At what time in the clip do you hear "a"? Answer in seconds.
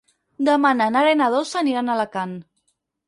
1.93-1.99